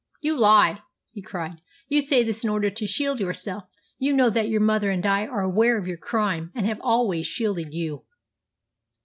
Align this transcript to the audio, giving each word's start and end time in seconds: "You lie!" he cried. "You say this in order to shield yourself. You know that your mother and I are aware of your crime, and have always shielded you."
"You 0.19 0.35
lie!" 0.35 0.81
he 1.11 1.21
cried. 1.21 1.61
"You 1.87 2.01
say 2.01 2.23
this 2.23 2.43
in 2.43 2.49
order 2.49 2.71
to 2.71 2.87
shield 2.87 3.19
yourself. 3.19 3.65
You 3.99 4.13
know 4.13 4.31
that 4.31 4.49
your 4.49 4.59
mother 4.59 4.89
and 4.89 5.05
I 5.05 5.27
are 5.27 5.41
aware 5.43 5.77
of 5.77 5.87
your 5.87 5.97
crime, 5.97 6.51
and 6.55 6.65
have 6.65 6.81
always 6.81 7.27
shielded 7.27 7.71
you." 7.71 8.03